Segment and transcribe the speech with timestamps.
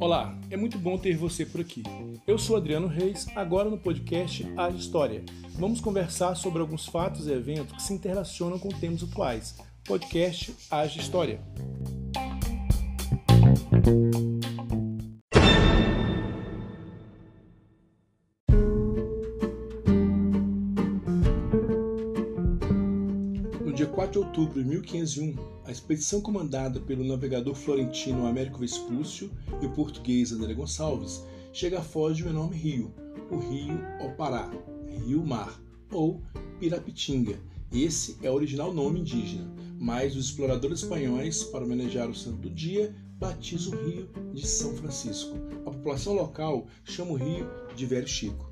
[0.00, 1.82] Olá, é muito bom ter você por aqui.
[2.26, 5.24] Eu sou Adriano Reis, agora no podcast A História.
[5.58, 9.56] Vamos conversar sobre alguns fatos e eventos que se interrelacionam com temas atuais.
[9.84, 11.40] Podcast Age História.
[23.84, 25.34] Dia 4 de outubro de 1501,
[25.66, 29.30] a expedição comandada pelo navegador florentino Américo Vespúcio
[29.60, 32.94] e o português André Gonçalves chega à foz de um enorme rio,
[33.30, 34.50] o rio Opará,
[34.88, 35.60] Rio-Mar,
[35.92, 36.22] ou
[36.58, 37.38] Pirapitinga.
[37.70, 42.50] Esse é o original nome indígena, mas os exploradores espanhóis, para homenagear o santo do
[42.50, 45.36] dia, batizam o rio de São Francisco.
[45.66, 48.50] A população local chama o rio de Velho Chico.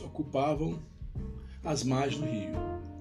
[0.00, 0.80] Ocupavam
[1.64, 2.54] as margens do rio.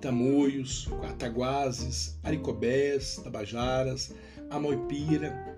[0.00, 4.14] Tamoios, Cataguases, Aricobés, Tabajaras,
[4.50, 5.56] Amoipira,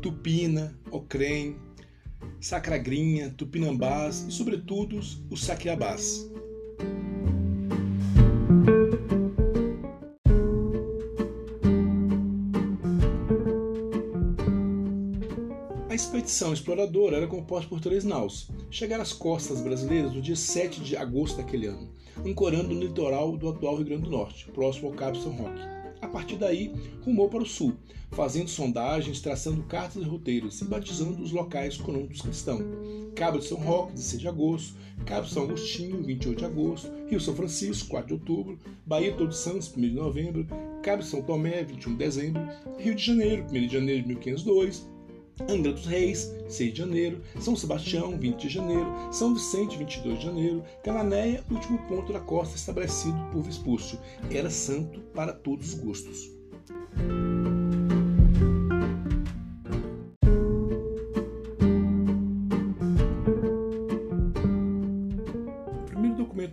[0.00, 1.56] Tupina, Ocrém,
[2.40, 4.98] Sacragrinha, Tupinambás e, sobretudo,
[5.30, 6.31] os Saquiabás.
[16.32, 18.48] Expedição exploradora era composta por três naus.
[18.70, 21.90] Chegaram às costas brasileiras no dia 7 de agosto daquele ano,
[22.24, 25.60] ancorando no litoral do atual Rio Grande do Norte, próximo ao Cabo São Roque.
[26.00, 26.72] A partir daí,
[27.04, 27.74] rumou para o sul,
[28.10, 32.64] fazendo sondagens, traçando cartas e roteiros e batizando os locais com o nome cristãos.
[33.14, 37.34] Cabo de São Roque, 16 de agosto, Cabo São Agostinho, 28 de agosto, Rio São
[37.34, 40.46] Francisco, 4 de outubro, Bahia Todos Santos, 1 de novembro,
[40.82, 42.42] Cabo São Tomé, 21 de dezembro,
[42.78, 44.92] Rio de Janeiro, 1 de janeiro de 1502,
[45.48, 50.24] Angra dos Reis, 6 de janeiro, São Sebastião, 20 de janeiro, São Vicente, 22 de
[50.26, 53.98] janeiro, Cananéia, último ponto da costa estabelecido por Vespúcio.
[54.30, 56.30] Era santo para todos os gostos.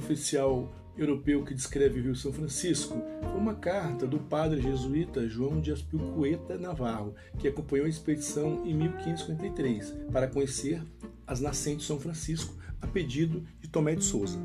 [0.00, 5.60] Oficial europeu que descreve o Rio São Francisco foi uma carta do padre jesuíta João
[5.60, 10.82] de Aspilcueta Navarro, que acompanhou a expedição em 1553 para conhecer
[11.26, 14.38] as nascentes de São Francisco, a pedido de Tomé de Souza.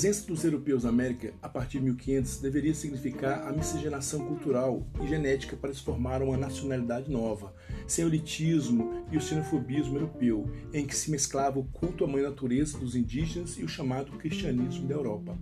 [0.00, 5.06] Presença dos europeus na América a partir de 1500 deveria significar a miscigenação cultural e
[5.06, 7.54] genética para se formar uma nacionalidade nova,
[7.86, 12.22] sem o elitismo e o xenofobismo europeu, em que se mesclava o culto à mãe
[12.22, 15.38] natureza dos indígenas e o chamado cristianismo da Europa.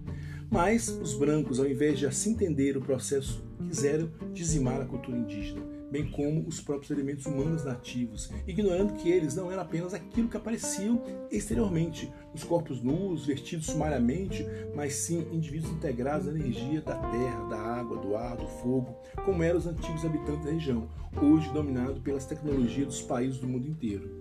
[0.50, 5.77] Mas os brancos, ao invés de assim entender o processo, quiseram dizimar a cultura indígena
[5.90, 10.36] bem como os próprios elementos humanos nativos, ignorando que eles não eram apenas aquilo que
[10.36, 17.48] apareciam exteriormente, os corpos nus, vestidos sumariamente, mas sim indivíduos integrados à energia da terra,
[17.48, 20.88] da água, do ar, do fogo, como eram os antigos habitantes da região,
[21.20, 24.18] hoje dominado pelas tecnologias dos países do mundo inteiro.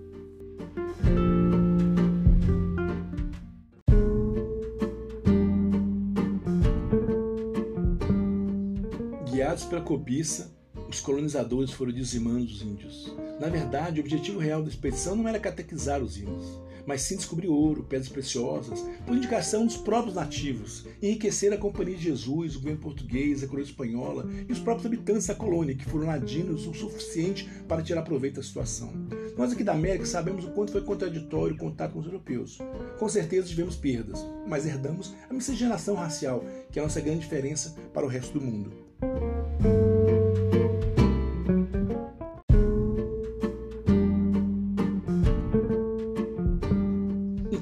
[9.29, 10.56] Guiados pela cobiça,
[10.89, 13.13] os colonizadores foram dizimando os índios.
[13.39, 16.45] Na verdade, o objetivo real da expedição não era catequizar os índios,
[16.85, 22.03] mas sim descobrir ouro, pedras preciosas, por indicação dos próprios nativos, enriquecer a Companhia de
[22.03, 26.07] Jesus, o governo português, a coroa espanhola e os próprios habitantes da colônia, que foram
[26.07, 28.91] ladinos o suficiente para tirar proveito da situação.
[29.37, 32.57] Nós aqui da América sabemos o quanto foi contraditório o contato com os europeus.
[32.97, 37.75] Com certeza tivemos perdas, mas herdamos a miscigenação racial, que é a nossa grande diferença
[37.93, 38.71] para o resto do mundo.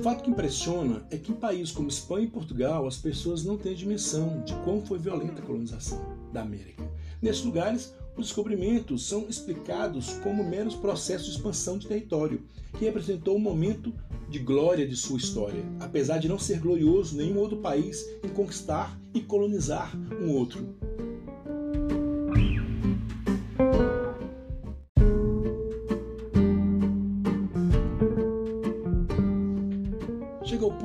[0.05, 3.73] Fato que impressiona é que em países como Espanha e Portugal as pessoas não têm
[3.73, 5.99] dimensão de quão foi violenta a colonização
[6.31, 6.87] da América.
[7.19, 12.43] Nesses lugares, os descobrimentos são explicados como meros processos de expansão de território,
[12.77, 13.91] que representou um momento
[14.29, 18.95] de glória de sua história, apesar de não ser glorioso nenhum outro país em conquistar
[19.11, 19.91] e colonizar
[20.21, 20.75] um outro.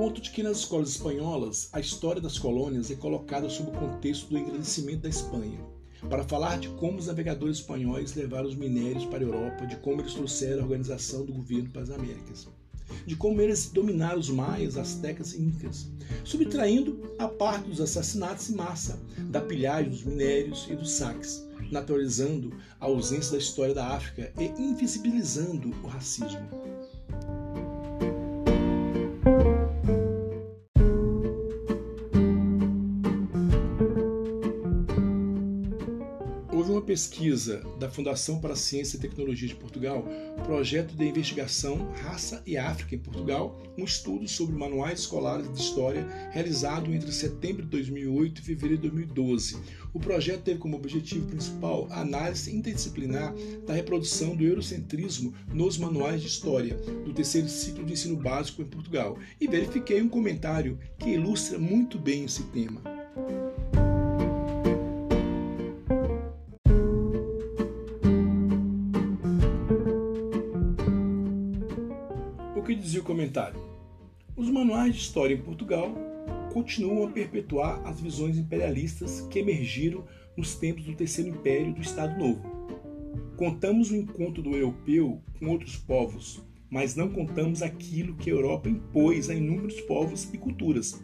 [0.01, 4.31] Ponto de que nas escolas espanholas a história das colônias é colocada sob o contexto
[4.31, 5.61] do engrandecimento da Espanha,
[6.09, 10.01] para falar de como os navegadores espanhóis levaram os minérios para a Europa, de como
[10.01, 12.49] eles trouxeram a organização do governo para as Américas,
[13.05, 15.91] de como eles dominaram os maias, astecas e incas,
[16.25, 18.99] subtraindo a parte dos assassinatos em massa,
[19.29, 24.47] da pilhagem dos minérios e dos saques, naturalizando a ausência da história da África e
[24.63, 26.49] invisibilizando o racismo.
[36.91, 40.05] Pesquisa da Fundação para a Ciência e Tecnologia de Portugal,
[40.45, 46.05] projeto de investigação Raça e África em Portugal, um estudo sobre manuais escolares de história
[46.33, 49.57] realizado entre setembro de 2008 e fevereiro de 2012.
[49.95, 53.33] O projeto teve como objetivo principal a análise interdisciplinar
[53.65, 58.67] da reprodução do eurocentrismo nos manuais de história do terceiro ciclo de ensino básico em
[58.67, 63.00] Portugal e verifiquei um comentário que ilustra muito bem esse tema.
[72.69, 73.61] Dizia o comentário:
[74.37, 75.93] Os manuais de história em Portugal
[76.53, 80.05] continuam a perpetuar as visões imperialistas que emergiram
[80.37, 82.43] nos tempos do Terceiro Império do Estado Novo.
[83.37, 88.69] Contamos o encontro do europeu com outros povos, mas não contamos aquilo que a Europa
[88.69, 91.03] impôs a inúmeros povos e culturas.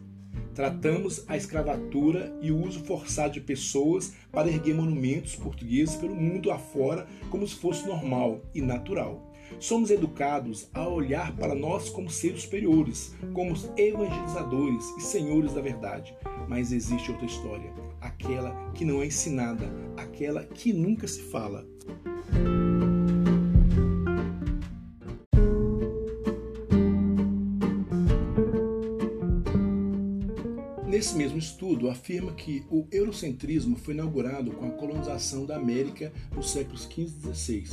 [0.54, 6.50] Tratamos a escravatura e o uso forçado de pessoas para erguer monumentos portugueses pelo mundo
[6.50, 9.34] afora como se fosse normal e natural.
[9.58, 16.14] Somos educados a olhar para nós como seres superiores, como evangelizadores e senhores da verdade.
[16.48, 21.66] Mas existe outra história, aquela que não é ensinada, aquela que nunca se fala.
[30.96, 36.50] Nesse mesmo estudo, afirma que o eurocentrismo foi inaugurado com a colonização da América nos
[36.50, 37.64] séculos XV e XVI,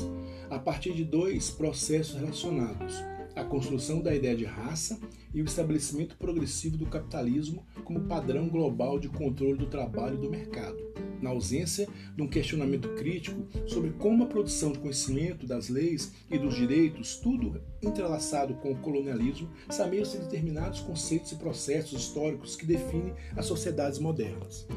[0.49, 3.01] a partir de dois processos relacionados:
[3.33, 4.99] a construção da ideia de raça
[5.33, 10.29] e o estabelecimento progressivo do capitalismo como padrão global de controle do trabalho e do
[10.29, 10.92] mercado,
[11.23, 16.37] na ausência de um questionamento crítico sobre como a produção de conhecimento das leis e
[16.37, 23.13] dos direitos, tudo entrelaçado com o colonialismo, sameiam-se determinados conceitos e processos históricos que definem
[23.35, 24.67] as sociedades modernas.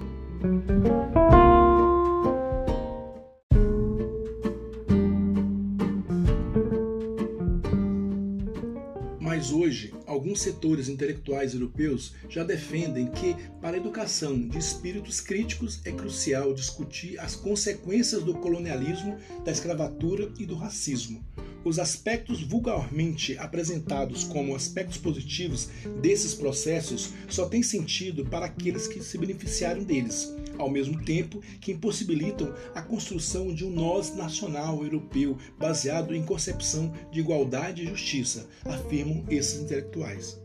[9.76, 15.92] Hoje, alguns setores intelectuais europeus já defendem que, para a educação de espíritos críticos, é
[15.92, 21.22] crucial discutir as consequências do colonialismo, da escravatura e do racismo.
[21.66, 25.68] Os aspectos vulgarmente apresentados como aspectos positivos
[26.00, 31.72] desses processos só têm sentido para aqueles que se beneficiaram deles ao mesmo tempo que
[31.72, 38.46] impossibilitam a construção de um nós nacional europeu baseado em concepção de igualdade e justiça,
[38.64, 40.40] afirmam esses intelectuais.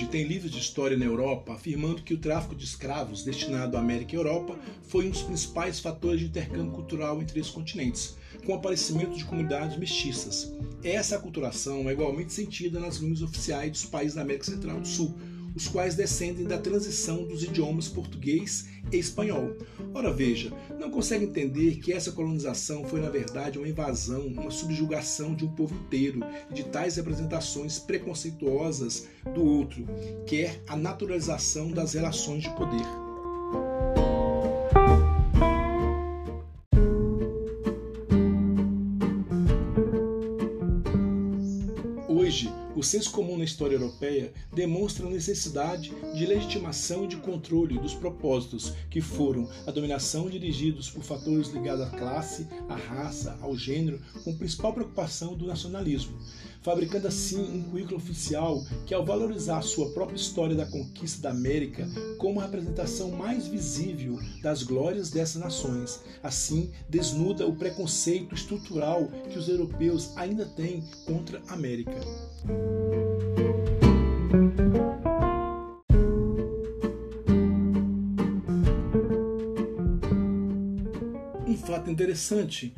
[0.00, 3.80] Hoje tem livros de história na Europa afirmando que o tráfico de escravos destinado à
[3.80, 8.16] América e Europa foi um dos principais fatores de intercâmbio cultural entre os continentes,
[8.46, 10.54] com o aparecimento de comunidades mestiças.
[10.82, 14.88] Essa aculturação é igualmente sentida nas línguas oficiais dos países da América Central e do
[14.88, 15.14] Sul,
[15.54, 19.56] os quais descendem da transição dos idiomas português e espanhol.
[19.94, 25.34] Ora veja, não consegue entender que essa colonização foi na verdade uma invasão, uma subjugação
[25.34, 29.86] de um povo inteiro e de tais representações preconceituosas do outro,
[30.26, 32.99] quer a naturalização das relações de poder.
[42.90, 48.72] Senso comum na história europeia demonstra a necessidade de legitimação e de controle dos propósitos
[48.90, 54.36] que foram a dominação dirigidos por fatores ligados à classe, à raça, ao gênero, com
[54.36, 56.18] principal preocupação do nacionalismo,
[56.62, 61.88] fabricando assim um currículo oficial que, ao valorizar sua própria história da conquista da América
[62.18, 69.38] como a representação mais visível das glórias dessas nações, assim desnuda o preconceito estrutural que
[69.38, 71.98] os europeus ainda têm contra a América.
[81.46, 82.74] Um fato interessante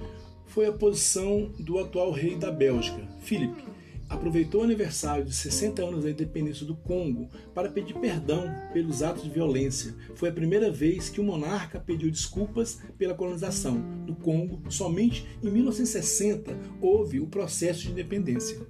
[0.47, 3.72] foi a posição do atual rei da Bélgica, Filipe,
[4.13, 9.23] aproveitou o aniversário de 60 anos da independência do Congo para pedir perdão pelos atos
[9.23, 9.95] de violência.
[10.15, 13.77] Foi a primeira vez que o monarca pediu desculpas pela colonização.
[14.07, 18.61] No Congo, somente em 1960 houve o processo de independência.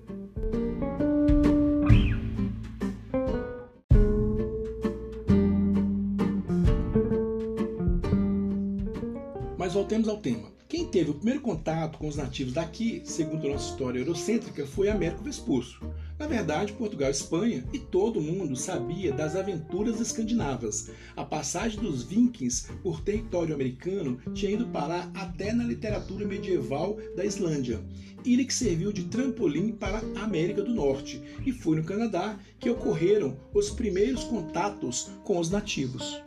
[9.58, 10.61] Mas voltemos ao tema.
[10.72, 14.88] Quem teve o primeiro contato com os nativos daqui, segundo a nossa história eurocêntrica, foi
[14.88, 15.78] Américo Vespúcio.
[16.18, 20.90] Na verdade, Portugal e Espanha e todo mundo sabia das aventuras escandinavas.
[21.14, 27.22] A passagem dos vikings por território americano tinha ido parar até na literatura medieval da
[27.22, 27.78] Islândia.
[28.24, 31.20] Ilha que serviu de trampolim para a América do Norte.
[31.44, 36.22] E foi no Canadá que ocorreram os primeiros contatos com os nativos.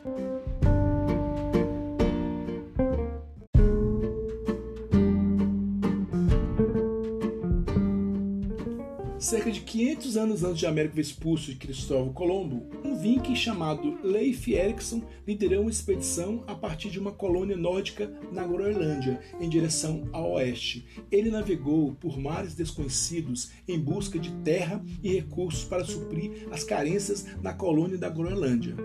[9.26, 12.64] Cerca de 500 anos antes de Américo Vespúcio e Cristóvão Colombo,
[12.96, 19.20] viking chamado Leif Erikson liderou uma expedição a partir de uma colônia nórdica na Groenlândia,
[19.40, 20.86] em direção ao oeste.
[21.10, 27.26] Ele navegou por mares desconhecidos em busca de terra e recursos para suprir as carências
[27.42, 28.76] na colônia da Groenlândia.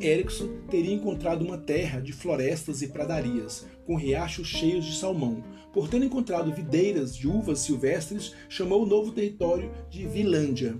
[0.00, 5.42] Erikson teria encontrado uma terra de florestas e pradarias, com riachos cheios de salmão.
[5.72, 10.76] Por ter encontrado videiras de uvas silvestres, chamou o novo território de Vilândia.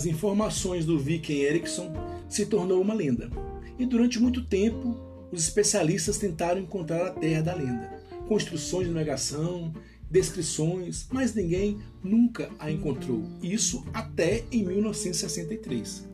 [0.00, 1.92] As informações do Viking Eriksson
[2.26, 3.30] se tornou uma lenda.
[3.78, 4.98] E durante muito tempo,
[5.30, 8.00] os especialistas tentaram encontrar a terra da lenda.
[8.26, 9.74] Construções de navegação,
[10.10, 13.24] descrições, mas ninguém nunca a encontrou.
[13.42, 16.08] Isso até em 1963.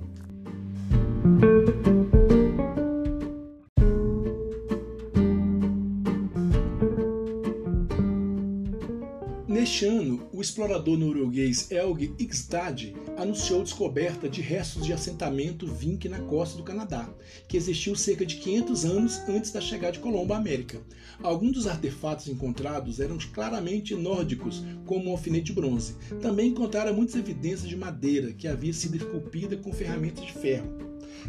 [10.57, 16.63] Explorador norueguês Helge Igstad anunciou a descoberta de restos de assentamento Vink na costa do
[16.63, 17.13] Canadá,
[17.47, 20.81] que existiu cerca de 500 anos antes da chegada de Colombo à América.
[21.23, 25.95] Alguns dos artefatos encontrados eram claramente nórdicos, como um alfinete de bronze.
[26.23, 30.73] Também encontraram muitas evidências de madeira que havia sido esculpida com ferramentas de ferro.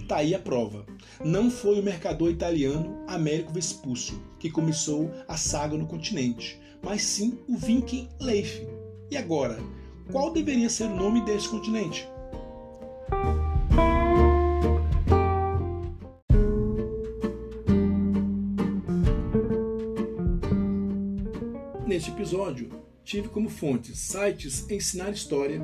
[0.07, 0.86] Tá aí a prova.
[1.25, 7.38] Não foi o mercador italiano Américo Vespúcio que começou a saga no continente, mas sim
[7.50, 8.76] o Viking Leif.
[9.10, 9.58] E agora,
[10.12, 12.08] qual deveria ser o nome desse continente?
[21.86, 22.70] Neste episódio,
[23.04, 25.62] tive como fontes sites Ensinar História,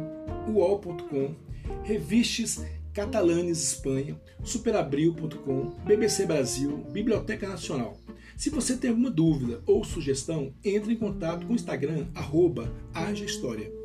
[0.47, 1.35] UOL.com,
[1.83, 7.97] revistas Catalanes Espanha, superabril.com, BBC Brasil, Biblioteca Nacional.
[8.37, 12.71] Se você tem alguma dúvida ou sugestão, entre em contato com o Instagram, arroba
[13.25, 13.82] História.